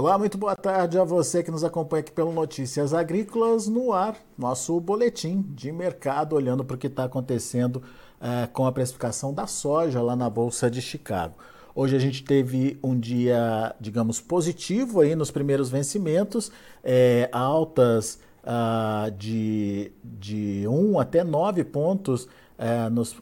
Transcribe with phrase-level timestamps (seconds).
[0.00, 4.16] Olá, muito boa tarde a você que nos acompanha aqui pelo Notícias Agrícolas no ar,
[4.38, 7.82] nosso boletim de mercado, olhando para o que está acontecendo
[8.18, 11.34] é, com a precificação da soja lá na Bolsa de Chicago.
[11.74, 16.50] Hoje a gente teve um dia, digamos, positivo aí nos primeiros vencimentos,
[16.82, 23.14] é, altas ah, de, de 1 até 9 pontos é, nos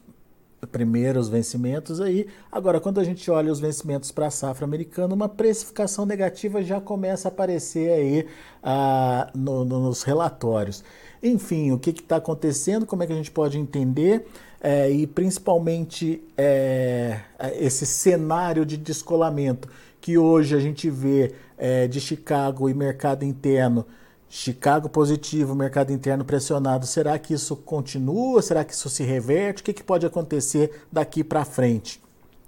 [0.67, 2.27] primeiros vencimentos aí.
[2.51, 6.81] Agora, quando a gente olha os vencimentos para a safra americana, uma precificação negativa já
[6.81, 8.27] começa a aparecer aí
[8.63, 10.83] ah, no, no, nos relatórios.
[11.21, 14.25] Enfim, o que está acontecendo, como é que a gente pode entender
[14.61, 17.21] é, e principalmente é,
[17.59, 19.69] esse cenário de descolamento
[20.01, 23.85] que hoje a gente vê é, de Chicago e mercado interno
[24.29, 26.85] Chicago positivo, mercado interno pressionado.
[26.85, 28.43] Será que isso continua?
[28.43, 29.61] Será que isso se reverte?
[29.61, 31.99] O que, que pode acontecer daqui para frente?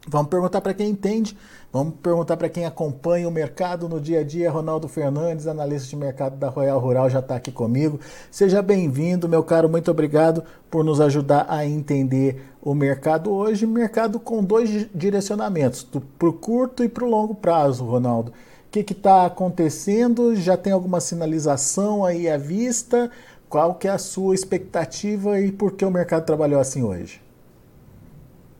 [0.08, 1.38] Vamos perguntar para quem entende,
[1.72, 4.50] vamos perguntar para quem acompanha o mercado no dia a dia.
[4.50, 8.00] Ronaldo Fernandes, analista de mercado da Royal Rural, já está aqui comigo.
[8.32, 13.68] Seja bem-vindo, meu caro, muito obrigado por nos ajudar a entender o mercado hoje.
[13.68, 15.84] Mercado com dois direcionamentos,
[16.18, 18.34] para o curto e para o longo prazo, Ronaldo.
[18.72, 20.34] O que está acontecendo?
[20.34, 23.12] Já tem alguma sinalização aí à vista?
[23.50, 27.20] Qual que é a sua expectativa e por que o mercado trabalhou assim hoje?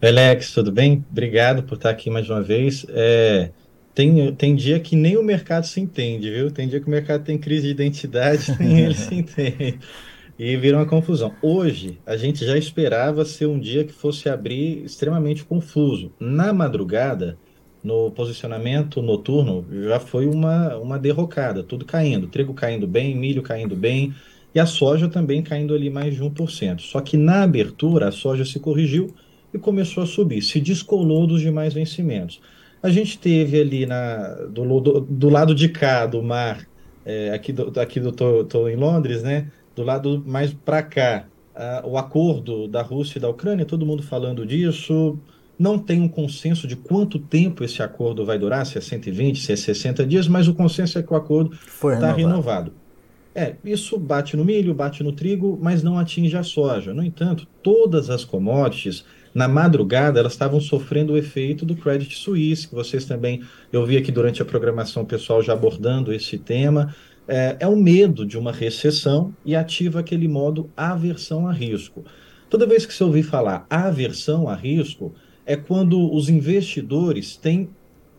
[0.02, 1.06] Alex, tudo bem?
[1.10, 2.86] Obrigado por estar aqui mais uma vez.
[2.90, 3.52] É,
[3.96, 6.52] tem, tem dia que nem o mercado se entende, viu?
[6.52, 9.80] Tem dia que o mercado tem crise de identidade, nem ele se entende.
[10.38, 11.34] E vira uma confusão.
[11.42, 16.12] Hoje, a gente já esperava ser um dia que fosse abrir extremamente confuso.
[16.20, 17.38] Na madrugada,
[17.84, 23.76] no posicionamento noturno já foi uma, uma derrocada, tudo caindo, trigo caindo bem, milho caindo
[23.76, 24.14] bem,
[24.54, 26.80] e a soja também caindo ali mais de 1%.
[26.82, 29.14] Só que na abertura a soja se corrigiu
[29.54, 32.40] e começou a subir, se descolou dos demais vencimentos.
[32.84, 36.68] A gente teve ali na, do, do, do lado de cá do mar,
[37.06, 39.52] é, aqui do, aqui do tô, tô em Londres, né?
[39.76, 41.26] Do lado mais para cá,
[41.84, 45.18] o acordo da Rússia e da Ucrânia, todo mundo falando disso,
[45.62, 49.54] não tem um consenso de quanto tempo esse acordo vai durar, se é 120, se
[49.54, 52.74] é 60 dias, mas o consenso é que o acordo está renovado.
[53.36, 56.96] É, isso bate no milho, bate no trigo, mas não atinge a soja.
[56.96, 59.06] No entanto, todas as commodities,
[59.36, 63.98] na madrugada, elas estavam sofrendo o efeito do Credit Suisse, que vocês também, eu vi
[63.98, 66.94] aqui durante a programação pessoal já abordando esse tema.
[67.28, 72.04] É, é o medo de uma recessão e ativa aquele modo aversão a risco.
[72.50, 75.14] Toda vez que você ouvir falar aversão a risco,
[75.52, 77.70] é quando os investidores têm.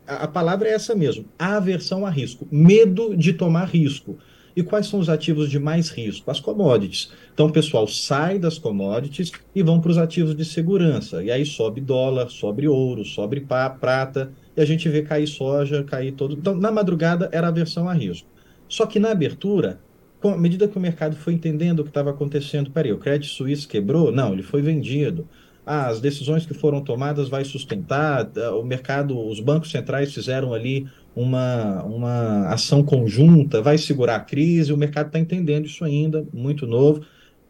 [0.07, 4.19] A, palavra é essa mesmo: aversão a risco, medo de tomar risco.
[4.55, 6.31] E quais são os ativos de mais risco?
[6.31, 7.11] As commodities.
[7.33, 11.25] Então, o pessoal sai das commodities e vão para os ativos de segurança.
[11.25, 15.83] E aí sobe dólar, sobe ouro, sobe pá, prata, e a gente vê cair soja,
[15.83, 16.35] cair todo.
[16.35, 18.29] Então, na madrugada era aversão a risco.
[18.69, 19.81] Só que na abertura,
[20.23, 23.67] à medida que o mercado foi entendendo o que estava acontecendo, peraí, o Credit Suisse
[23.67, 24.13] quebrou?
[24.13, 25.27] Não, ele foi vendido
[25.65, 30.53] ah, as decisões que foram tomadas vai sustentar, ah, o mercado, os bancos centrais fizeram
[30.53, 36.27] ali uma, uma ação conjunta, vai segurar a crise, o mercado está entendendo isso ainda,
[36.33, 37.05] muito novo.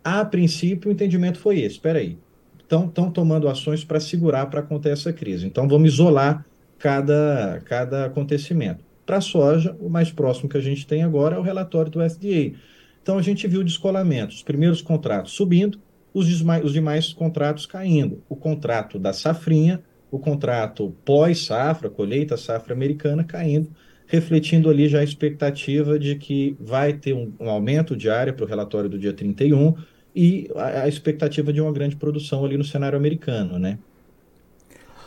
[0.05, 2.19] A princípio, o entendimento foi esse, espera aí,
[2.59, 6.44] estão tomando ações para segurar para acontecer essa crise, então vamos isolar
[6.79, 8.85] cada, cada acontecimento.
[9.06, 12.00] Para a soja, o mais próximo que a gente tem agora é o relatório do
[12.00, 12.56] FDA.
[13.03, 15.79] Então a gente viu o descolamento, os primeiros contratos subindo,
[16.12, 18.23] os demais, os demais contratos caindo.
[18.29, 19.82] O contrato da safrinha
[20.12, 23.70] o contrato pós-safra, colheita safra americana, caindo,
[24.06, 28.44] refletindo ali já a expectativa de que vai ter um, um aumento de área para
[28.44, 29.75] o relatório do dia 31
[30.14, 33.79] e a, a expectativa de uma grande produção ali no cenário americano, né?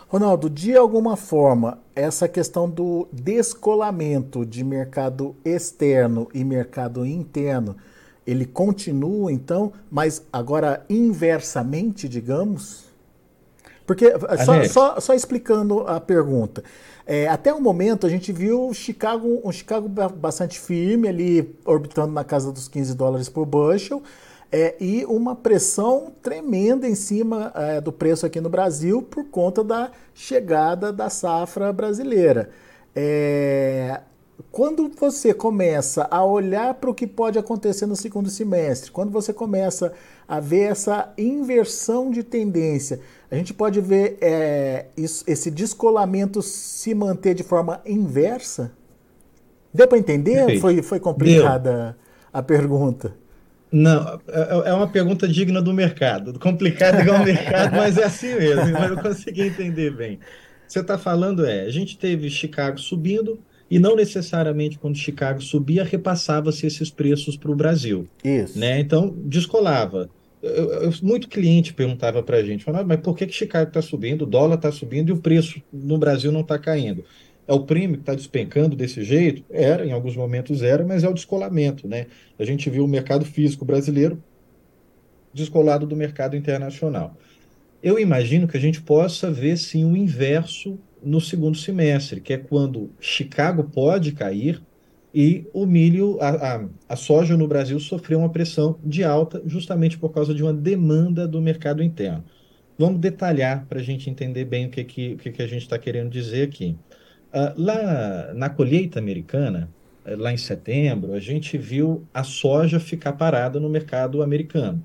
[0.08, 7.76] Ronaldo, de alguma forma, essa questão do descolamento de mercado externo e mercado interno,
[8.26, 12.86] ele continua então, mas agora inversamente, digamos?
[13.86, 14.12] Porque,
[14.44, 16.64] só, só, só, explicando a pergunta,
[17.06, 22.24] é, até o momento a gente viu Chicago, um Chicago bastante firme ali, orbitando na
[22.24, 24.02] casa dos 15 dólares por bushel,
[24.52, 29.64] é, e uma pressão tremenda em cima é, do preço aqui no Brasil por conta
[29.64, 32.50] da chegada da safra brasileira.
[32.96, 34.02] É,
[34.52, 39.32] quando você começa a olhar para o que pode acontecer no segundo semestre, quando você
[39.34, 39.94] começa
[40.28, 43.00] a ver essa inversão de tendência,
[43.32, 48.72] a gente pode ver é, isso, esse descolamento se manter de forma inversa?
[49.74, 50.60] Deu para entender?
[50.60, 51.96] Foi, foi complicada Deu.
[52.32, 53.14] a pergunta.
[53.72, 56.38] Não, é, é uma pergunta digna do mercado.
[56.40, 58.72] Complicado igual o mercado, mas é assim mesmo.
[58.72, 60.20] Mas eu consegui entender bem.
[60.68, 63.40] Você está falando é, a gente teve Chicago subindo
[63.70, 68.08] e não necessariamente quando Chicago subia repassava-se esses preços para o Brasil.
[68.24, 68.58] Isso.
[68.58, 68.80] Né?
[68.80, 70.10] Então descolava.
[70.42, 73.82] Eu, eu, muito cliente perguntava para a gente, falava, mas por que, que Chicago está
[73.82, 77.04] subindo, o dólar está subindo e o preço no Brasil não está caindo?
[77.48, 79.44] É o prêmio que está despencando desse jeito?
[79.50, 82.08] Era, em alguns momentos era, mas é o descolamento, né?
[82.38, 84.22] A gente viu o mercado físico brasileiro
[85.34, 87.16] descolado do mercado internacional.
[87.84, 92.38] Eu imagino que a gente possa ver sim o inverso no segundo semestre, que é
[92.38, 94.62] quando Chicago pode cair
[95.14, 99.98] e o milho, a, a, a, soja no Brasil sofreu uma pressão de alta justamente
[99.98, 102.26] por causa de uma demanda do mercado interno.
[102.78, 105.62] Vamos detalhar para a gente entender bem o que, que, o que, que a gente
[105.62, 106.76] está querendo dizer aqui.
[107.34, 109.70] Uh, lá na colheita americana,
[110.04, 114.84] eh, lá em setembro, a gente viu a soja ficar parada no mercado americano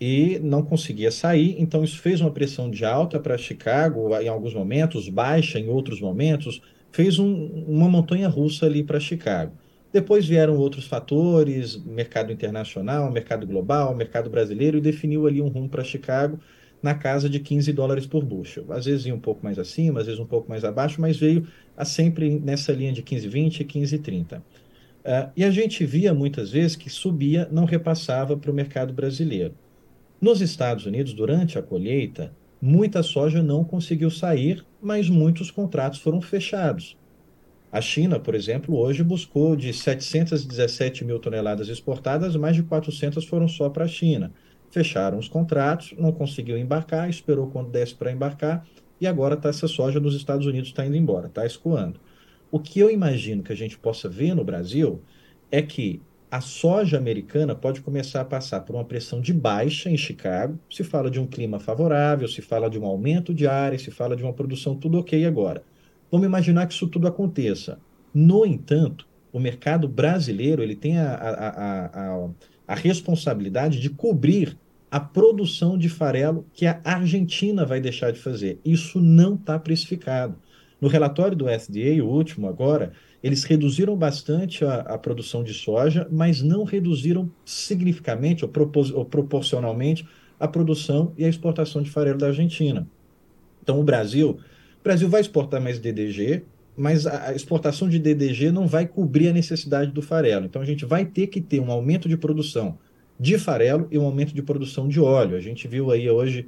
[0.00, 4.54] e não conseguia sair, então isso fez uma pressão de alta para Chicago em alguns
[4.54, 6.62] momentos, baixa em outros momentos,
[6.92, 9.52] fez um, uma montanha russa ali para Chicago.
[9.92, 15.68] Depois vieram outros fatores, mercado internacional, mercado global, mercado brasileiro, e definiu ali um rumo
[15.68, 16.38] para Chicago
[16.82, 18.66] na casa de 15 dólares por bushel.
[18.70, 21.46] Às vezes ia um pouco mais acima, às vezes um pouco mais abaixo, mas veio
[21.76, 24.38] a sempre nessa linha de 15,20 e 15,30.
[24.38, 24.42] Uh,
[25.36, 29.54] e a gente via muitas vezes que subia, não repassava para o mercado brasileiro.
[30.20, 36.20] Nos Estados Unidos, durante a colheita, muita soja não conseguiu sair, mas muitos contratos foram
[36.20, 36.96] fechados.
[37.70, 43.46] A China, por exemplo, hoje buscou de 717 mil toneladas exportadas, mais de 400 foram
[43.46, 44.32] só para a China
[44.70, 48.66] fecharam os contratos, não conseguiu embarcar, esperou quando desse para embarcar,
[49.00, 52.00] e agora tá, essa soja dos Estados Unidos está indo embora, está escoando.
[52.50, 55.02] O que eu imagino que a gente possa ver no Brasil
[55.50, 59.96] é que a soja americana pode começar a passar por uma pressão de baixa em
[59.96, 60.58] Chicago.
[60.70, 64.14] Se fala de um clima favorável, se fala de um aumento de área, se fala
[64.14, 65.62] de uma produção tudo ok agora.
[66.10, 67.78] Vamos imaginar que isso tudo aconteça.
[68.12, 72.28] No entanto, o mercado brasileiro ele tem a, a, a,
[72.66, 74.56] a responsabilidade de cobrir
[74.90, 78.58] a produção de farelo que a Argentina vai deixar de fazer.
[78.64, 80.36] Isso não está precificado.
[80.80, 86.06] No relatório do SDA, o último agora, eles reduziram bastante a, a produção de soja,
[86.10, 88.52] mas não reduziram significativamente ou,
[88.94, 90.06] ou proporcionalmente
[90.38, 92.86] a produção e a exportação de farelo da Argentina.
[93.62, 94.38] Então, o Brasil,
[94.80, 96.44] o Brasil vai exportar mais DDG,
[96.78, 100.46] mas a exportação de DDG não vai cobrir a necessidade do farelo.
[100.46, 102.78] Então a gente vai ter que ter um aumento de produção
[103.18, 105.36] de farelo e um aumento de produção de óleo.
[105.36, 106.46] A gente viu aí hoje,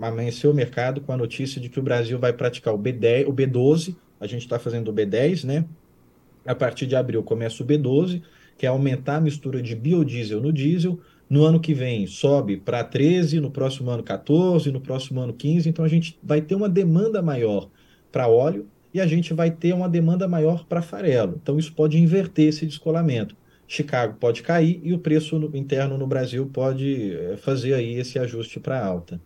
[0.00, 3.32] amanheceu o mercado com a notícia de que o Brasil vai praticar o, B10, o
[3.32, 5.64] B12, a gente está fazendo o B10, né?
[6.46, 8.22] A partir de abril começa o B12,
[8.56, 10.98] que é aumentar a mistura de biodiesel no diesel.
[11.28, 15.68] No ano que vem sobe para 13, no próximo ano 14, no próximo ano 15.
[15.68, 17.68] Então a gente vai ter uma demanda maior
[18.10, 21.38] para óleo e a gente vai ter uma demanda maior para farelo.
[21.40, 23.36] Então, isso pode inverter esse descolamento.
[23.66, 28.18] Chicago pode cair e o preço no, interno no Brasil pode eh, fazer aí esse
[28.18, 29.20] ajuste para alta.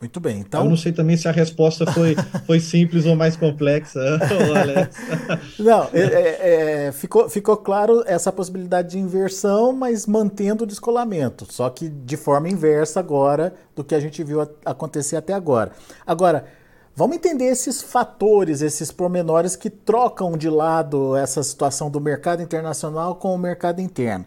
[0.00, 0.62] Muito bem, então...
[0.62, 2.14] Eu não sei também se a resposta foi,
[2.46, 4.00] foi simples ou mais complexa,
[4.62, 4.96] Alex.
[5.58, 11.52] Não, é, é, é, ficou, ficou claro essa possibilidade de inversão, mas mantendo o descolamento,
[11.52, 15.72] só que de forma inversa agora do que a gente viu acontecer até agora.
[16.06, 16.44] Agora,
[16.98, 23.14] Vamos entender esses fatores, esses pormenores que trocam de lado essa situação do mercado internacional
[23.14, 24.24] com o mercado interno.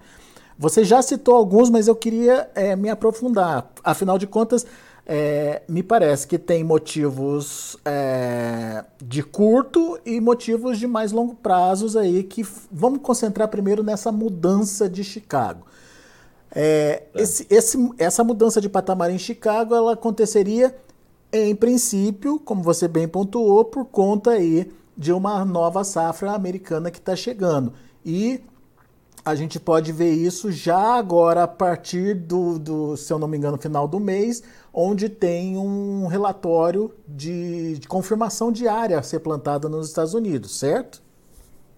[0.57, 3.69] Você já citou alguns, mas eu queria é, me aprofundar.
[3.83, 4.65] Afinal de contas,
[5.13, 11.97] é, me parece que tem motivos é, de curto e motivos de mais longo prazos
[11.97, 15.65] aí que vamos concentrar primeiro nessa mudança de Chicago.
[16.55, 17.21] É, é.
[17.21, 20.73] esse, esse, essa mudança de patamar em Chicago ela aconteceria
[21.29, 26.99] em princípio, como você bem pontuou, por conta aí de uma nova safra americana que
[26.99, 27.73] está chegando.
[28.05, 28.39] E
[29.23, 33.37] a gente pode ver isso já agora a partir do, do, se eu não me
[33.37, 39.19] engano, final do mês, onde tem um relatório de, de confirmação de área a ser
[39.19, 41.01] plantada nos Estados Unidos, certo?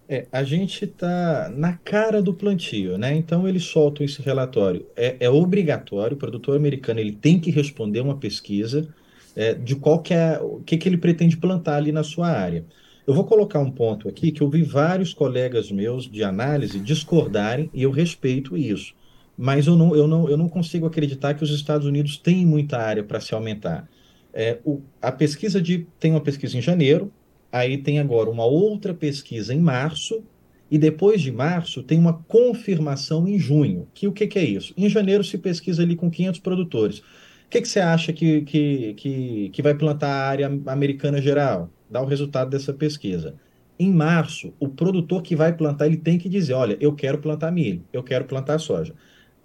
[0.08, 3.14] É, a gente está na cara do plantio, né?
[3.14, 4.86] Então eles soltam esse relatório.
[4.94, 8.86] É, é obrigatório, o produtor americano ele tem que responder uma pesquisa
[9.34, 12.64] é, de qual que é, o que, que ele pretende plantar ali na sua área.
[13.06, 17.68] Eu vou colocar um ponto aqui que eu vi vários colegas meus de análise discordarem
[17.74, 18.94] e eu respeito isso.
[19.36, 22.78] Mas eu não, eu não, eu não consigo acreditar que os Estados Unidos têm muita
[22.78, 23.86] área para se aumentar.
[24.32, 27.12] É, o, a pesquisa de tem uma pesquisa em janeiro,
[27.52, 30.24] aí tem agora uma outra pesquisa em março
[30.70, 33.86] e depois de março tem uma confirmação em junho.
[33.92, 34.72] Que o que, que é isso?
[34.78, 36.98] Em janeiro se pesquisa ali com 500 produtores.
[37.00, 37.02] O
[37.50, 41.70] que, que você acha que, que, que, que vai plantar a área americana geral?
[41.90, 43.34] Dá o resultado dessa pesquisa.
[43.78, 47.50] Em março, o produtor que vai plantar, ele tem que dizer, olha, eu quero plantar
[47.50, 48.94] milho, eu quero plantar soja.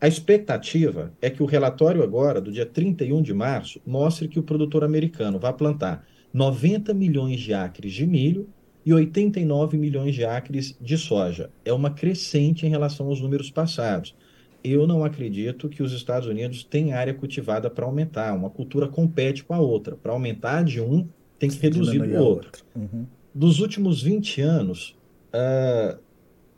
[0.01, 4.43] A expectativa é que o relatório agora, do dia 31 de março, mostre que o
[4.43, 8.48] produtor americano vai plantar 90 milhões de acres de milho
[8.86, 11.50] e 89 milhões de acres de soja.
[11.65, 14.15] É uma crescente em relação aos números passados.
[14.63, 18.34] Eu não acredito que os Estados Unidos têm área cultivada para aumentar.
[18.34, 19.96] Uma cultura compete com a outra.
[19.96, 21.08] Para aumentar de um,
[21.39, 22.63] tem que reduzir o outro.
[22.75, 23.05] Uhum.
[23.34, 24.89] Dos últimos 20 anos,
[25.34, 25.98] uh, ah,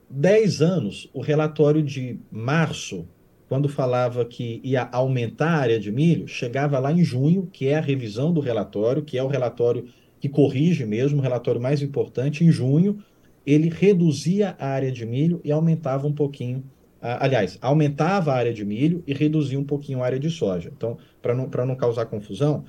[0.10, 3.08] 10 anos, o relatório de março,
[3.48, 7.78] quando falava que ia aumentar a área de milho, chegava lá em junho, que é
[7.78, 9.86] a revisão do relatório, que é o relatório
[10.20, 13.04] que corrige mesmo, o relatório mais importante, em junho,
[13.46, 16.64] ele reduzia a área de milho e aumentava um pouquinho.
[17.02, 20.72] Aliás, aumentava a área de milho e reduzia um pouquinho a área de soja.
[20.76, 22.66] Então, para não, não causar confusão,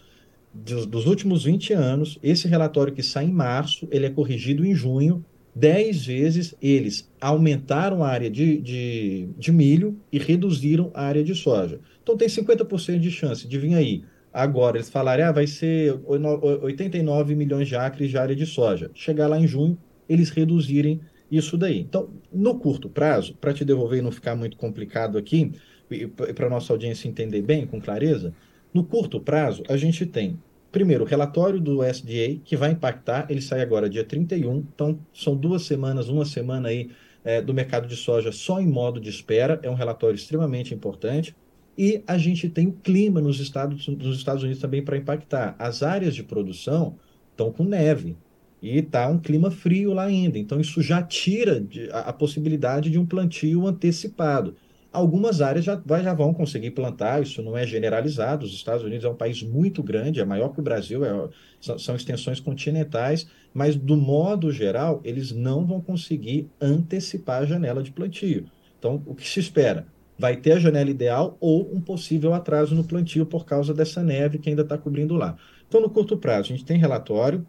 [0.53, 4.75] dos, dos, últimos 20 anos, esse relatório que sai em março, ele é corrigido em
[4.75, 5.25] junho.
[5.55, 11.35] 10 vezes eles aumentaram a área de, de, de milho e reduziram a área de
[11.35, 11.79] soja.
[12.03, 14.03] Então tem 50% de chance de vir aí.
[14.33, 16.01] Agora eles falarem, ah, vai ser
[16.63, 18.91] 89 milhões de acres de área de soja.
[18.95, 19.77] Chegar lá em junho,
[20.09, 21.81] eles reduzirem isso daí.
[21.81, 25.53] Então, no curto prazo, para te devolver e não ficar muito complicado aqui,
[25.91, 28.35] e para nossa audiência entender bem, com clareza,
[28.73, 30.39] no curto prazo, a gente tem,
[30.71, 35.37] primeiro, o relatório do SDA, que vai impactar, ele sai agora dia 31, então são
[35.37, 36.91] duas semanas, uma semana aí
[37.25, 41.35] é, do mercado de soja só em modo de espera, é um relatório extremamente importante.
[41.77, 45.57] E a gente tem o clima nos Estados, nos Estados Unidos também para impactar.
[45.59, 46.99] As áreas de produção
[47.31, 48.17] estão com neve
[48.61, 50.39] e está um clima frio lá ainda.
[50.39, 54.55] Então, isso já tira a, a possibilidade de um plantio antecipado.
[54.93, 58.45] Algumas áreas já, já vão conseguir plantar, isso não é generalizado.
[58.45, 61.29] Os Estados Unidos é um país muito grande, é maior que o Brasil, é,
[61.61, 67.83] são, são extensões continentais, mas do modo geral, eles não vão conseguir antecipar a janela
[67.83, 68.45] de plantio.
[68.79, 69.87] Então, o que se espera?
[70.19, 74.39] Vai ter a janela ideal ou um possível atraso no plantio por causa dessa neve
[74.39, 75.37] que ainda está cobrindo lá.
[75.67, 77.47] Então, no curto prazo, a gente tem relatório,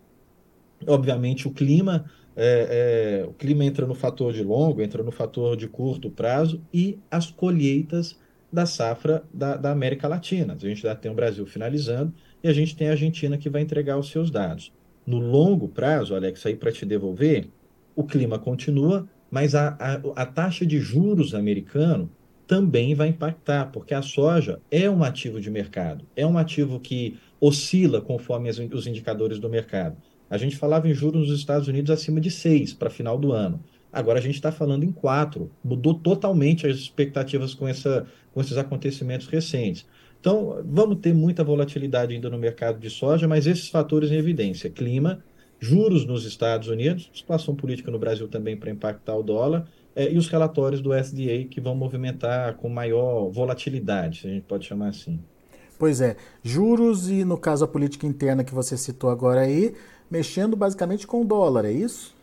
[0.88, 5.56] obviamente, o clima é, é, o clima entra no fator de longo, entra no fator
[5.56, 8.18] de curto prazo e as colheitas
[8.52, 10.54] da safra da, da América Latina.
[10.54, 12.13] A gente já tem o Brasil finalizando
[12.44, 14.72] e a gente tem a Argentina que vai entregar os seus dados.
[15.06, 17.48] No longo prazo, Alex, aí para te devolver,
[17.96, 22.10] o clima continua, mas a, a, a taxa de juros americano
[22.48, 27.18] também vai impactar, porque a soja é um ativo de mercado, é um ativo que
[27.40, 29.98] oscila conforme as, os indicadores do mercado.
[30.34, 33.63] A gente falava em juros nos Estados Unidos acima de 6 para final do ano.
[33.92, 35.48] Agora a gente está falando em 4.
[35.63, 39.86] Mudou totalmente as expectativas com, essa, com esses acontecimentos recentes.
[40.20, 44.72] Então, vamos ter muita volatilidade ainda no mercado de soja, mas esses fatores em evidência:
[44.72, 45.24] clima,
[45.60, 50.18] juros nos Estados Unidos, situação política no Brasil também para impactar o dólar, é, e
[50.18, 54.88] os relatórios do SDA que vão movimentar com maior volatilidade, se a gente pode chamar
[54.88, 55.20] assim.
[55.78, 59.75] Pois é, juros e no caso a política interna que você citou agora aí,
[60.10, 62.14] mexendo basicamente com o dólar, é isso?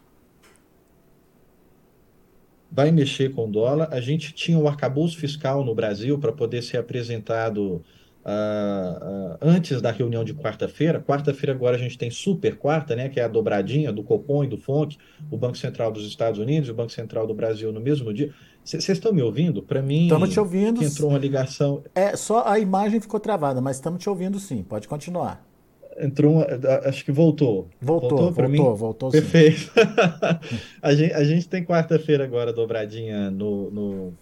[2.71, 3.89] Vai mexer com o dólar.
[3.91, 7.83] A gente tinha o um arcabouço fiscal no Brasil para poder ser apresentado
[8.23, 11.01] Uh, uh, antes da reunião de quarta-feira.
[11.01, 14.47] Quarta-feira agora a gente tem super quarta, né, que é a dobradinha do Copom e
[14.47, 14.99] do FONC,
[15.31, 18.31] o Banco Central dos Estados Unidos e o Banco Central do Brasil no mesmo dia.
[18.63, 19.63] Vocês estão me ouvindo?
[19.63, 20.85] Para mim, estamos te ouvindo.
[20.85, 21.83] entrou uma ligação.
[21.95, 24.63] É, só a imagem ficou travada, mas estamos te ouvindo sim.
[24.63, 25.50] Pode continuar.
[25.99, 26.47] Entrou uma,
[26.85, 27.69] acho que voltou.
[27.81, 28.59] Voltou, voltou, voltou, mim?
[28.59, 29.71] voltou Perfeito.
[30.81, 34.15] a, gente, a gente tem quarta-feira agora dobradinha no, no,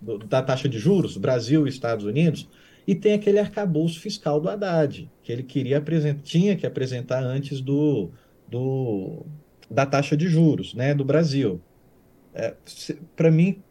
[0.00, 2.48] no, da taxa de juros, Brasil e Estados Unidos,
[2.86, 7.60] e tem aquele arcabouço fiscal do Haddad, que ele queria apresentar, tinha que apresentar antes
[7.60, 8.10] do,
[8.48, 9.26] do,
[9.70, 11.60] da taxa de juros né, do Brasil.
[12.32, 12.54] É,
[13.16, 13.62] Para mim,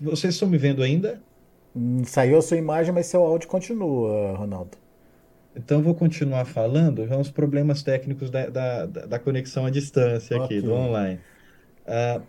[0.00, 1.22] vocês estão me vendo ainda?
[1.74, 4.76] Hum, saiu a sua imagem, mas seu áudio continua, Ronaldo.
[5.56, 7.06] Então, vou continuar falando.
[7.08, 10.60] São os problemas técnicos da, da, da conexão à distância aqui, okay.
[10.60, 11.18] do online.
[11.86, 12.20] Uh,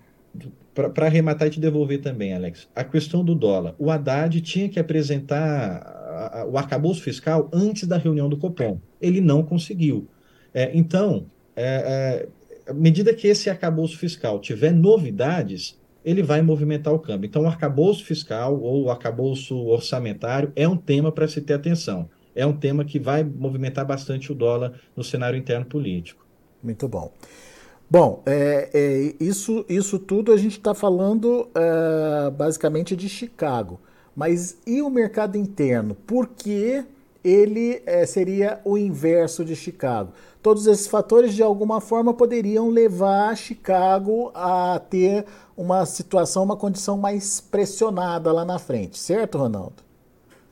[0.73, 3.75] Para arrematar e te devolver também, Alex, a questão do dólar.
[3.77, 8.79] O Haddad tinha que apresentar o arcabouço fiscal antes da reunião do Copom.
[9.01, 10.07] Ele não conseguiu.
[10.53, 12.27] É, então, é,
[12.65, 17.27] é, à medida que esse arcabouço fiscal tiver novidades, ele vai movimentar o câmbio.
[17.27, 22.09] Então, o arcabouço fiscal ou o arcabouço orçamentário é um tema para se ter atenção
[22.37, 26.23] é um tema que vai movimentar bastante o dólar no cenário interno político.
[26.63, 27.11] Muito bom.
[27.89, 33.79] Bom, é, é, isso, isso tudo a gente está falando é, basicamente de Chicago.
[34.15, 35.95] Mas e o mercado interno?
[35.95, 36.83] Por que
[37.23, 40.11] ele é, seria o inverso de Chicago?
[40.41, 45.25] Todos esses fatores, de alguma forma, poderiam levar Chicago a ter
[45.55, 49.86] uma situação, uma condição mais pressionada lá na frente, certo, Ronaldo?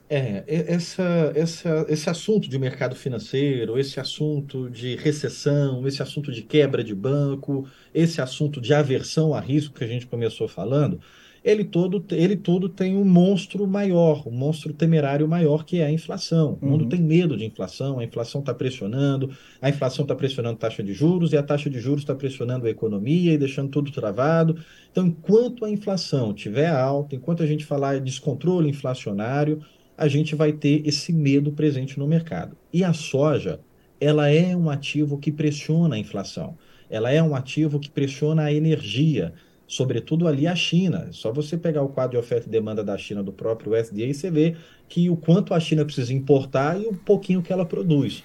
[0.08, 6.44] É, essa, essa, esse assunto de mercado financeiro, esse assunto de recessão, esse assunto de
[6.44, 11.00] quebra de banco, esse assunto de aversão a risco que a gente começou falando,
[11.46, 15.92] ele todo, ele todo tem um monstro maior, um monstro temerário maior, que é a
[15.92, 16.58] inflação.
[16.60, 16.90] O mundo uhum.
[16.90, 19.30] tem medo de inflação, a inflação está pressionando,
[19.62, 22.66] a inflação está pressionando a taxa de juros, e a taxa de juros está pressionando
[22.66, 24.58] a economia e deixando tudo travado.
[24.92, 29.62] Então, enquanto a inflação estiver alta, enquanto a gente falar de descontrole inflacionário,
[29.98, 32.58] a gente vai ter esse medo presente no mercado.
[32.72, 33.60] E a soja,
[34.00, 36.58] ela é um ativo que pressiona a inflação.
[36.90, 39.34] Ela é um ativo que pressiona a energia,
[39.68, 41.08] sobretudo ali a China.
[41.12, 44.14] Só você pegar o quadro de oferta e demanda da China do próprio USDA e
[44.14, 44.56] você vê
[44.88, 48.24] que o quanto a China precisa importar e o pouquinho que ela produz.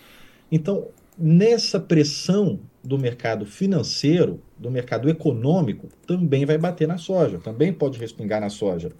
[0.50, 7.72] Então, nessa pressão do mercado financeiro, do mercado econômico, também vai bater na soja, também
[7.72, 8.90] pode respingar na soja.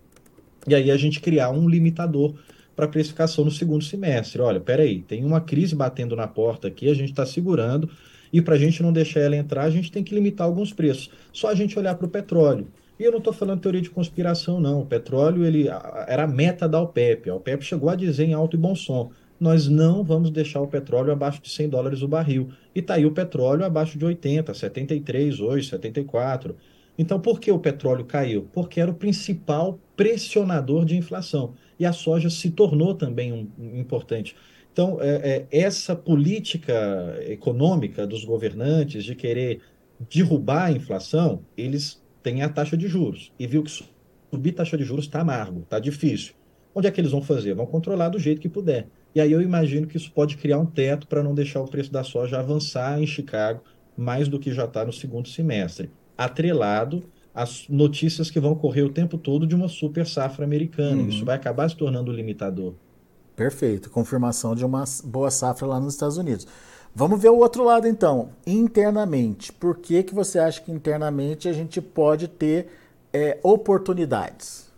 [0.66, 2.34] E aí a gente criar um limitador
[2.80, 4.40] para precificação no segundo semestre.
[4.40, 7.90] Olha, peraí, tem uma crise batendo na porta aqui, a gente está segurando,
[8.32, 11.10] e para a gente não deixar ela entrar, a gente tem que limitar alguns preços.
[11.30, 12.68] Só a gente olhar para o petróleo.
[12.98, 14.80] E eu não estou falando teoria de conspiração, não.
[14.80, 15.68] O petróleo ele,
[16.06, 17.28] era a meta da OPEP.
[17.28, 20.66] A OPEP chegou a dizer em alto e bom som: nós não vamos deixar o
[20.66, 22.48] petróleo abaixo de 100 dólares o barril.
[22.74, 26.56] E está aí o petróleo abaixo de 80, 73 hoje, 74.
[26.98, 28.46] Então, por que o petróleo caiu?
[28.52, 33.80] Porque era o principal pressionador de inflação e a soja se tornou também um, um
[33.80, 34.36] importante.
[34.70, 39.62] Então, é, é, essa política econômica dos governantes de querer
[40.12, 43.32] derrubar a inflação, eles têm a taxa de juros.
[43.38, 43.70] E viu que
[44.30, 46.34] subir taxa de juros está amargo, está difícil.
[46.74, 47.54] Onde é que eles vão fazer?
[47.54, 48.86] Vão controlar do jeito que puder.
[49.14, 51.90] E aí eu imagino que isso pode criar um teto para não deixar o preço
[51.90, 53.62] da soja avançar em Chicago
[53.96, 57.02] mais do que já está no segundo semestre, atrelado
[57.34, 61.02] as notícias que vão correr o tempo todo de uma super safra americana.
[61.02, 61.08] Uhum.
[61.08, 62.74] Isso vai acabar se tornando limitador.
[63.36, 63.88] Perfeito.
[63.90, 66.46] Confirmação de uma boa safra lá nos Estados Unidos.
[66.94, 68.30] Vamos ver o outro lado então.
[68.46, 72.66] Internamente, por que, que você acha que internamente a gente pode ter
[73.12, 74.70] é, oportunidades?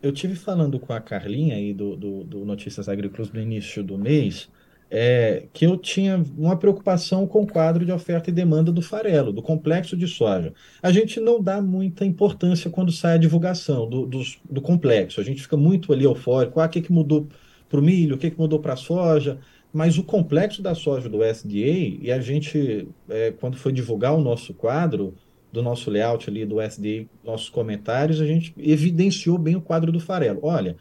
[0.00, 3.98] Eu tive falando com a Carlinha aí do, do, do Notícias Agrícolas no início do
[3.98, 4.48] mês
[4.90, 9.32] é, que eu tinha uma preocupação com o quadro de oferta e demanda do farelo,
[9.32, 10.52] do complexo de soja.
[10.82, 15.24] A gente não dá muita importância quando sai a divulgação do, do, do complexo, a
[15.24, 17.28] gente fica muito ali eufórico, ah, o que, que mudou
[17.68, 19.38] para o milho, o que, que mudou para a soja,
[19.72, 24.20] mas o complexo da soja do SDA, e a gente, é, quando foi divulgar o
[24.20, 25.14] nosso quadro,
[25.52, 29.98] do nosso layout ali do SDA, nossos comentários, a gente evidenciou bem o quadro do
[29.98, 30.40] farelo.
[30.42, 30.76] Olha,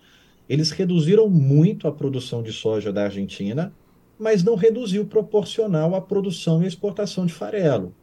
[0.47, 3.73] eles reduziram muito a produção de soja da Argentina,
[4.17, 7.93] mas não reduziu proporcional à produção e exportação de farelo.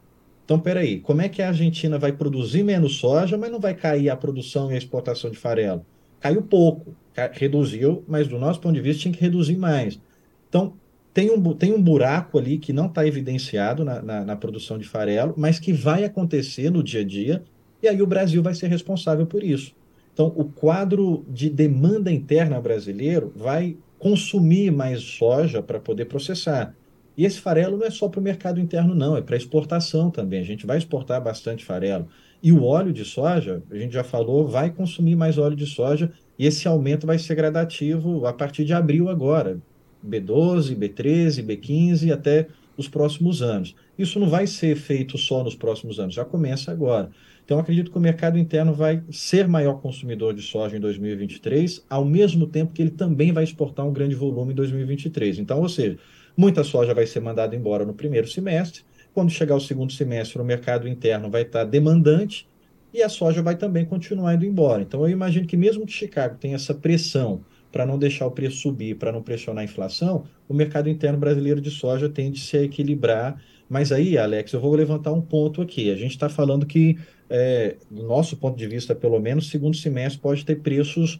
[0.45, 4.09] Então, peraí, como é que a Argentina vai produzir menos soja, mas não vai cair
[4.09, 5.83] a produção e a exportação de farelo?
[6.19, 6.95] Caiu pouco,
[7.33, 9.99] reduziu, mas do nosso ponto de vista tinha que reduzir mais.
[10.47, 10.73] Então,
[11.13, 14.87] tem um, tem um buraco ali que não está evidenciado na, na, na produção de
[14.87, 17.43] farelo, mas que vai acontecer no dia a dia,
[17.81, 19.73] e aí o Brasil vai ser responsável por isso.
[20.13, 26.75] Então, o quadro de demanda interna brasileiro vai consumir mais soja para poder processar.
[27.17, 30.41] E esse farelo não é só para o mercado interno, não, é para exportação também.
[30.41, 32.07] A gente vai exportar bastante farelo.
[32.43, 36.11] E o óleo de soja, a gente já falou, vai consumir mais óleo de soja
[36.37, 39.59] e esse aumento vai ser gradativo a partir de abril agora.
[40.05, 43.75] B12, B13, B15 até os próximos anos.
[43.97, 47.09] Isso não vai ser feito só nos próximos anos, já começa agora.
[47.45, 52.03] Então, acredito que o mercado interno vai ser maior consumidor de soja em 2023, ao
[52.03, 55.37] mesmo tempo que ele também vai exportar um grande volume em 2023.
[55.37, 55.99] Então, ou seja,
[56.35, 58.81] muita soja vai ser mandada embora no primeiro semestre.
[59.13, 62.47] Quando chegar o segundo semestre, o mercado interno vai estar demandante
[62.91, 64.81] e a soja vai também continuar indo embora.
[64.81, 68.55] Então, eu imagino que mesmo que Chicago tenha essa pressão para não deixar o preço
[68.59, 72.55] subir, para não pressionar a inflação, o mercado interno brasileiro de soja tende a se
[72.55, 73.43] equilibrar.
[73.67, 75.91] Mas aí, Alex, eu vou levantar um ponto aqui.
[75.91, 76.97] A gente está falando que,
[77.29, 81.19] é, do nosso ponto de vista, pelo menos, segundo semestre pode ter preços,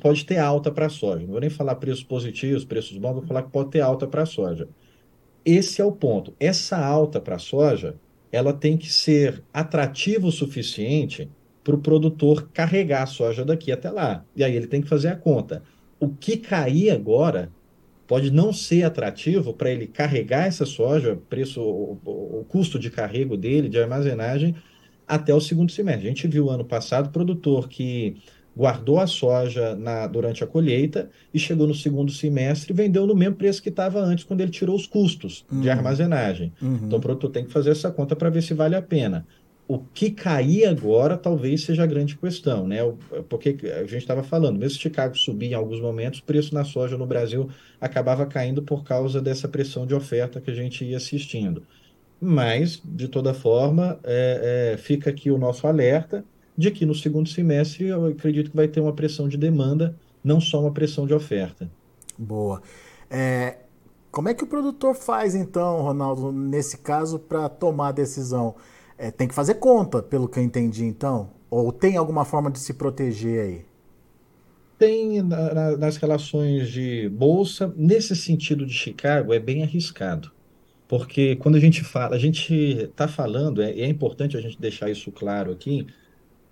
[0.00, 1.24] pode ter alta para a soja.
[1.24, 4.22] Não vou nem falar preços positivos, preços bons, vou falar que pode ter alta para
[4.22, 4.68] a soja.
[5.44, 6.32] Esse é o ponto.
[6.38, 7.96] Essa alta para a soja,
[8.30, 11.28] ela tem que ser atrativa o suficiente
[11.62, 14.24] para o produtor carregar a soja daqui até lá.
[14.34, 15.62] E aí ele tem que fazer a conta.
[15.98, 17.50] O que cair agora
[18.06, 23.36] pode não ser atrativo para ele carregar essa soja, preço, o, o, custo de carrego
[23.36, 24.56] dele, de armazenagem,
[25.06, 26.06] até o segundo semestre.
[26.06, 28.16] A gente viu ano passado produtor que
[28.56, 33.14] guardou a soja na, durante a colheita e chegou no segundo semestre e vendeu no
[33.14, 35.60] mesmo preço que estava antes, quando ele tirou os custos uhum.
[35.60, 36.52] de armazenagem.
[36.60, 36.80] Uhum.
[36.86, 39.24] Então o produtor tem que fazer essa conta para ver se vale a pena
[39.70, 42.78] o que cair agora talvez seja a grande questão, né?
[43.28, 46.64] Porque a gente estava falando, mesmo se Chicago subir em alguns momentos, o preço na
[46.64, 47.48] soja no Brasil
[47.80, 51.62] acabava caindo por causa dessa pressão de oferta que a gente ia assistindo.
[52.20, 56.24] Mas, de toda forma, é, é, fica aqui o nosso alerta
[56.58, 60.40] de que no segundo semestre eu acredito que vai ter uma pressão de demanda, não
[60.40, 61.70] só uma pressão de oferta.
[62.18, 62.60] Boa.
[63.08, 63.58] É,
[64.10, 68.56] como é que o produtor faz, então, Ronaldo, nesse caso, para tomar a decisão?
[69.02, 71.30] É, tem que fazer conta, pelo que eu entendi, então?
[71.48, 73.64] Ou tem alguma forma de se proteger aí?
[74.78, 80.30] Tem na, na, nas relações de bolsa, nesse sentido de Chicago, é bem arriscado.
[80.86, 84.90] Porque quando a gente fala, a gente está falando, é, é, importante a gente deixar
[84.90, 85.86] isso claro aqui.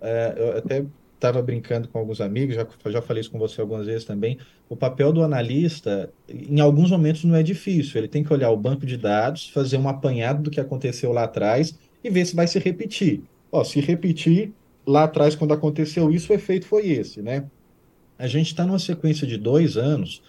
[0.00, 3.84] É, eu até estava brincando com alguns amigos, já, já falei isso com você algumas
[3.84, 4.38] vezes também.
[4.70, 7.98] O papel do analista, em alguns momentos, não é difícil.
[7.98, 11.24] Ele tem que olhar o banco de dados, fazer um apanhado do que aconteceu lá
[11.24, 13.22] atrás e ver se vai se repetir.
[13.50, 14.52] Ó, se repetir,
[14.87, 17.44] lá atrás, quando aconteceu isso, o efeito foi esse, né?
[18.18, 20.22] A gente está numa sequência de dois anos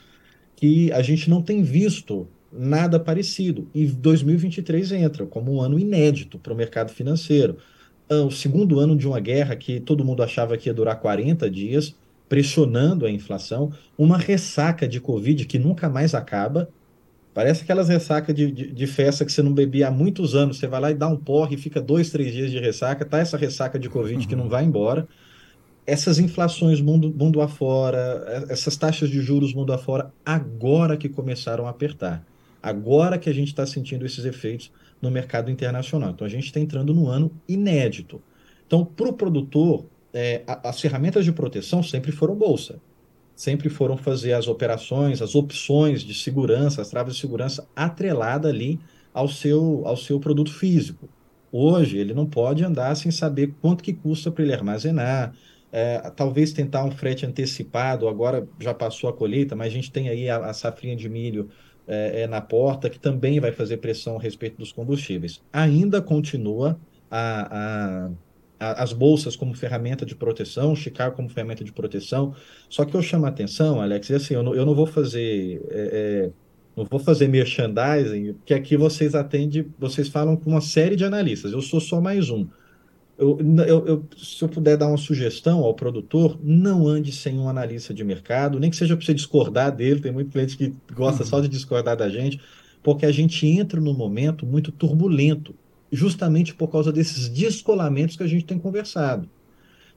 [0.56, 3.68] que a gente não tem visto nada parecido.
[3.74, 7.58] E 2023 entra como um ano inédito para o mercado financeiro.
[8.10, 11.50] Ah, o segundo ano de uma guerra que todo mundo achava que ia durar 40
[11.50, 11.96] dias,
[12.28, 16.70] pressionando a inflação, uma ressaca de Covid que nunca mais acaba,
[17.34, 20.58] Parece aquelas ressacas de, de, de, festa que você não bebia há muitos anos.
[20.58, 23.06] Você vai lá e dá um porre e fica dois, três dias de ressaca.
[23.06, 24.28] Tá essa ressaca de Covid uhum.
[24.28, 24.50] que não uhum.
[24.50, 25.08] vai embora.
[25.86, 31.70] Essas inflações mundo, mundo afora, essas taxas de juros mundo afora, agora que começaram a
[31.70, 32.24] apertar.
[32.62, 36.12] Agora que a gente está sentindo esses efeitos no mercado internacional.
[36.12, 38.22] Então a gente está entrando num ano inédito.
[38.68, 42.80] Então, para o produtor, é, as ferramentas de proteção sempre foram bolsa
[43.40, 48.78] sempre foram fazer as operações, as opções de segurança, as travas de segurança atrelada ali
[49.14, 51.08] ao seu, ao seu produto físico.
[51.50, 55.34] Hoje ele não pode andar sem saber quanto que custa para ele armazenar,
[55.72, 60.10] é, talvez tentar um frete antecipado, agora já passou a colheita, mas a gente tem
[60.10, 61.50] aí a, a safrinha de milho
[61.88, 65.42] é, é, na porta, que também vai fazer pressão a respeito dos combustíveis.
[65.54, 66.78] Ainda continua
[67.10, 68.12] a, a
[68.60, 72.36] as bolsas como ferramenta de proteção, Chicago como ferramenta de proteção.
[72.70, 75.62] Só que eu chamo a atenção, Alex, e assim, eu não, eu não vou fazer.
[75.70, 76.32] É, é,
[76.76, 81.52] não vou fazer merchandising, porque aqui vocês atendem, vocês falam com uma série de analistas,
[81.52, 82.48] eu sou só mais um.
[83.18, 87.50] Eu, eu, eu, se eu puder dar uma sugestão ao produtor, não ande sem um
[87.50, 91.24] analista de mercado, nem que seja para você discordar dele, tem muito cliente que gosta
[91.24, 91.30] uhum.
[91.30, 92.40] só de discordar da gente,
[92.82, 95.54] porque a gente entra num momento muito turbulento
[95.92, 99.30] justamente por causa desses descolamentos que a gente tem conversado.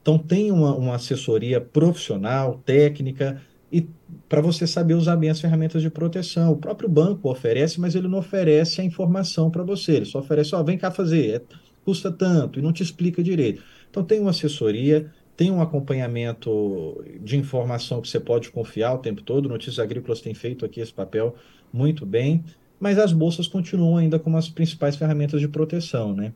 [0.01, 3.87] Então, tem uma, uma assessoria profissional, técnica, e
[4.27, 6.51] para você saber usar bem as ferramentas de proteção.
[6.51, 9.93] O próprio banco oferece, mas ele não oferece a informação para você.
[9.93, 11.41] Ele só oferece, ó, oh, vem cá fazer, é,
[11.85, 13.63] custa tanto, e não te explica direito.
[13.89, 19.21] Então, tem uma assessoria, tem um acompanhamento de informação que você pode confiar o tempo
[19.21, 19.47] todo.
[19.47, 21.35] Notícias Agrícolas tem feito aqui esse papel
[21.71, 22.43] muito bem
[22.83, 26.33] mas as bolsas continuam ainda como as principais ferramentas de proteção, né?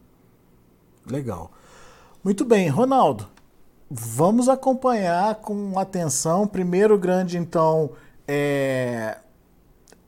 [1.06, 1.52] Legal.
[2.24, 3.28] Muito bem, Ronaldo.
[3.92, 6.48] Vamos acompanhar com atenção.
[6.48, 7.92] Primeiro grande, então,
[8.26, 9.18] é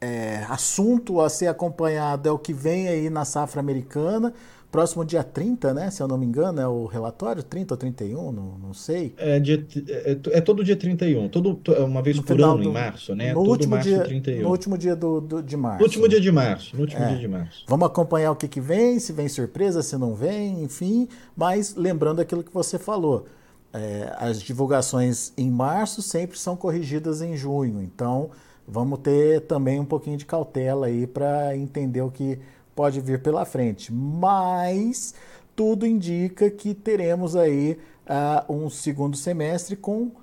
[0.01, 4.33] é, assunto a ser acompanhado é o que vem aí na safra americana.
[4.71, 5.89] Próximo dia 30, né?
[5.89, 9.15] Se eu não me engano, é o relatório, 30 ou 31, não, não sei.
[9.17, 12.69] É, dia, é, é todo dia 31, todo, é uma vez no por ano, do,
[12.69, 13.33] em março, né?
[13.33, 14.43] No todo último março dia, 31.
[14.43, 15.79] No último dia do, do de março.
[15.79, 17.07] No último dia de março, no último é.
[17.07, 17.63] dia de março.
[17.67, 21.07] Vamos acompanhar o que, que vem, se vem surpresa, se não vem, enfim.
[21.35, 23.25] Mas lembrando aquilo que você falou,
[23.73, 27.81] é, as divulgações em março sempre são corrigidas em junho.
[27.81, 28.29] Então,
[28.67, 32.39] vamos ter também um pouquinho de cautela aí para entender o que
[32.79, 33.91] pode vir pela frente.
[33.91, 35.13] Mas
[35.53, 40.13] tudo indica que teremos aí uh, um segundo semestre com uh,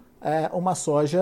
[0.54, 1.20] uma soja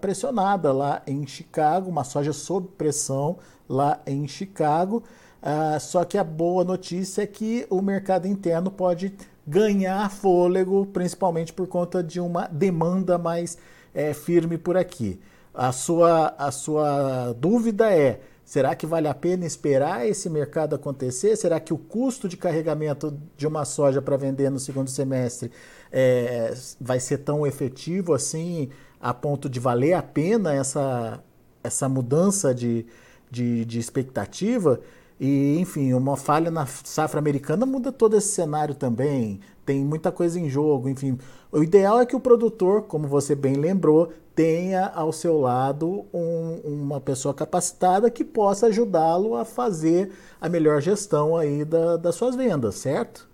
[0.00, 3.36] pressionada lá em Chicago, uma soja sob pressão
[3.68, 5.02] lá em Chicago.
[5.42, 9.14] Uh, só que a boa notícia é que o mercado interno pode
[9.46, 13.58] ganhar fôlego, principalmente por conta de uma demanda mais
[13.94, 15.20] é, firme por aqui.
[15.52, 21.36] A sua, a sua dúvida é Será que vale a pena esperar esse mercado acontecer?
[21.36, 25.52] Será que o custo de carregamento de uma soja para vender no segundo semestre
[25.92, 28.68] é, vai ser tão efetivo assim,
[29.00, 31.22] a ponto de valer a pena essa,
[31.62, 32.84] essa mudança de,
[33.30, 34.80] de, de expectativa?
[35.20, 39.38] E, enfim, uma falha na safra americana muda todo esse cenário também.
[39.66, 41.18] Tem muita coisa em jogo, enfim.
[41.52, 46.60] O ideal é que o produtor, como você bem lembrou, tenha ao seu lado um,
[46.64, 52.34] uma pessoa capacitada que possa ajudá-lo a fazer a melhor gestão aí da, das suas
[52.34, 53.28] vendas, certo?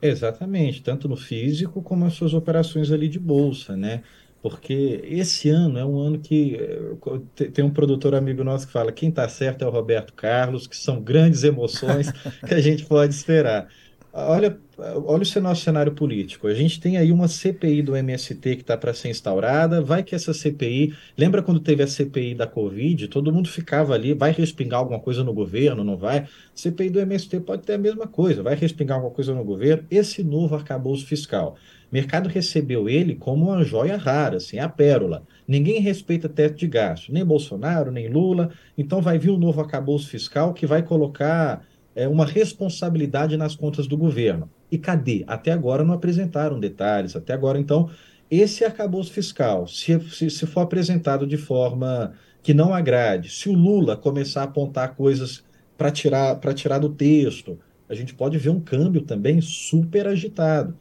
[0.00, 4.02] Exatamente, tanto no físico como as suas operações ali de bolsa, né?
[4.42, 8.90] Porque esse ano é um ano que eh, tem um produtor amigo nosso que fala:
[8.90, 12.10] quem está certo é o Roberto Carlos, que são grandes emoções
[12.46, 13.68] que a gente pode esperar.
[14.12, 16.48] Olha, olha o nosso cenário político.
[16.48, 19.80] A gente tem aí uma CPI do MST que está para ser instaurada.
[19.80, 20.94] Vai que essa CPI.
[21.16, 23.06] Lembra quando teve a CPI da Covid?
[23.06, 24.12] Todo mundo ficava ali.
[24.12, 25.84] Vai respingar alguma coisa no governo?
[25.84, 26.26] Não vai?
[26.54, 28.42] CPI do MST pode ter a mesma coisa.
[28.42, 29.84] Vai respingar alguma coisa no governo?
[29.90, 31.56] Esse novo arcabouço fiscal.
[31.90, 35.24] Mercado recebeu ele como uma joia rara, assim, a pérola.
[35.46, 38.50] Ninguém respeita teto de gasto, nem Bolsonaro, nem Lula.
[38.78, 43.86] Então vai vir um novo arcabouço fiscal que vai colocar é, uma responsabilidade nas contas
[43.86, 44.48] do governo.
[44.70, 45.24] E cadê?
[45.26, 47.90] Até agora não apresentaram detalhes, até agora, então,
[48.30, 53.52] esse arcabouço fiscal, se, se, se for apresentado de forma que não agrade, se o
[53.52, 55.44] Lula começar a apontar coisas
[55.76, 60.76] para tirar, tirar do texto, a gente pode ver um câmbio também super agitado.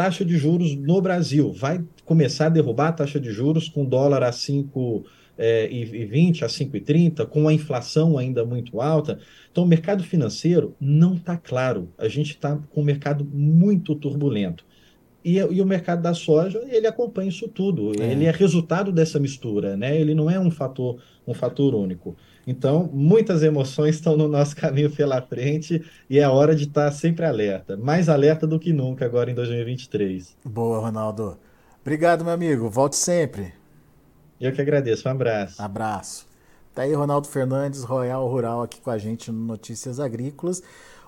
[0.00, 4.22] Taxa de juros no Brasil vai começar a derrubar a taxa de juros com dólar
[4.22, 5.04] a 5
[5.36, 9.18] é, e 20 a 5,30, com a inflação ainda muito alta.
[9.52, 11.90] Então, o mercado financeiro não está claro.
[11.98, 14.64] A gente está com um mercado muito turbulento.
[15.22, 17.92] E, e, o mercado da soja, ele acompanha isso tudo.
[18.02, 18.12] É.
[18.12, 20.00] Ele é resultado dessa mistura, né?
[20.00, 22.16] Ele não é um fator, um fator único.
[22.46, 27.24] Então, muitas emoções estão no nosso caminho pela frente e é hora de estar sempre
[27.24, 27.76] alerta.
[27.76, 30.36] Mais alerta do que nunca agora em 2023.
[30.44, 31.38] Boa, Ronaldo.
[31.80, 32.68] Obrigado, meu amigo.
[32.68, 33.52] Volte sempre.
[34.40, 35.06] Eu que agradeço.
[35.08, 35.62] Um abraço.
[35.62, 36.26] Abraço.
[36.74, 40.62] Tá aí Ronaldo Fernandes, Royal Rural, aqui com a gente no Notícias Agrícolas,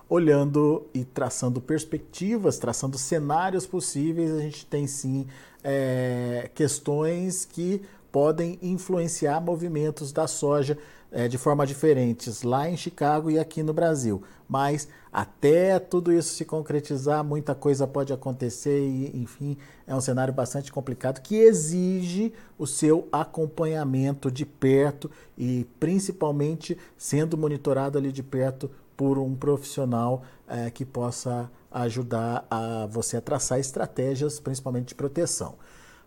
[0.09, 4.31] olhando e traçando perspectivas, traçando cenários possíveis.
[4.31, 5.25] A gente tem sim
[5.63, 10.77] é, questões que podem influenciar movimentos da soja
[11.13, 14.23] é, de forma diferentes lá em Chicago e aqui no Brasil.
[14.49, 20.33] Mas até tudo isso se concretizar, muita coisa pode acontecer e, enfim, é um cenário
[20.33, 28.23] bastante complicado que exige o seu acompanhamento de perto e principalmente sendo monitorado ali de
[28.23, 34.95] perto por um profissional é, que possa ajudar a você a traçar estratégias, principalmente de
[34.95, 35.55] proteção,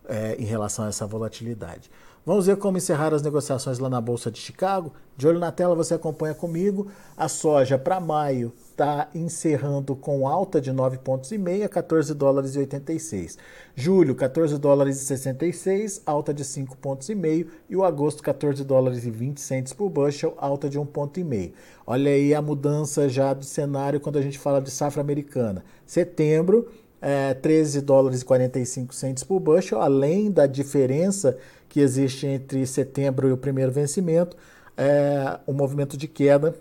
[0.05, 1.89] é, em relação a essa volatilidade.
[2.27, 4.91] Vamos ver como encerrar as negociações lá na Bolsa de Chicago.
[5.15, 6.87] De olho na tela, você acompanha comigo.
[7.15, 12.53] A soja para maio está encerrando com alta de 9 pontos e meia, 14 dólares
[12.55, 13.37] e 86.
[13.73, 17.47] Julho, 14 dólares e 66, alta de 5 pontos e meio.
[17.69, 21.23] E o agosto, 14 dólares e 20 centes por bushel, alta de 1 ponto e
[21.23, 21.53] meio.
[21.85, 25.63] Olha aí a mudança já do cenário quando a gente fala de safra americana.
[25.85, 26.67] Setembro,
[27.01, 31.37] é, 13 dólares e 45 centes por bushel, além da diferença
[31.69, 34.35] que existe entre setembro e o primeiro vencimento,
[34.75, 36.55] é, um movimento de queda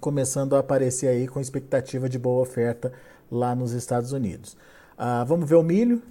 [0.00, 2.92] começando a aparecer aí com expectativa de boa oferta
[3.30, 4.56] lá nos Estados Unidos.
[4.96, 6.02] Ah, vamos ver o milho.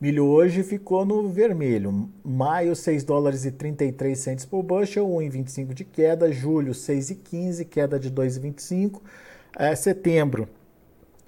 [0.00, 2.10] Milho hoje ficou no vermelho.
[2.22, 6.30] Maio, 6 dólares e 33 centes por bushel, 1,25 de queda.
[6.30, 9.00] Julho, 6,15, queda de 2,25.
[9.58, 10.48] É, setembro,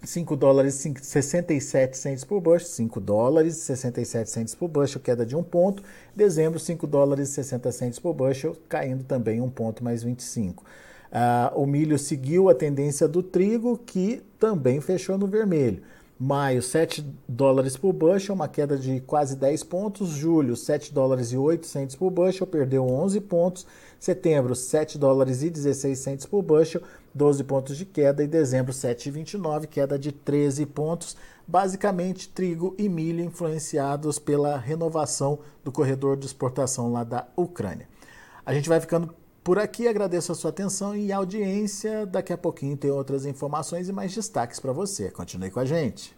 [0.02, 5.26] 5 dólares e 67 centes por bushel, 5 dólares e 67 centes por bushel, queda
[5.26, 5.82] de 1 ponto.
[6.14, 10.64] Dezembro, 5 dólares e 60 centes por bushel, caindo também 1 ponto mais 25.
[11.10, 15.82] Uh, o milho seguiu a tendência do trigo, que também fechou no vermelho.
[16.20, 20.10] Maio, 7 dólares por bushel, uma queda de quase 10 pontos.
[20.10, 23.66] Julho, 7 dólares e 8 por bushel, perdeu 11 pontos.
[23.98, 26.82] Setembro, 7 dólares e 16 por bushel,
[27.14, 28.22] 12 pontos de queda.
[28.22, 31.16] E dezembro, 7,29, queda de 13 pontos.
[31.46, 37.88] Basicamente, trigo e milho influenciados pela renovação do corredor de exportação lá da Ucrânia.
[38.44, 42.04] A gente vai ficando por aqui, agradeço a sua atenção e audiência.
[42.04, 45.10] Daqui a pouquinho tem outras informações e mais destaques para você.
[45.10, 46.17] Continue com a gente.